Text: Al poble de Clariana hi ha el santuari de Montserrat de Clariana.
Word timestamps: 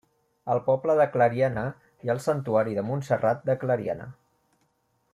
Al 0.53 0.61
poble 0.69 0.95
de 0.99 1.05
Clariana 1.15 1.65
hi 1.81 2.11
ha 2.11 2.15
el 2.15 2.23
santuari 2.25 2.75
de 2.79 2.87
Montserrat 2.91 3.47
de 3.51 3.61
Clariana. 3.65 4.13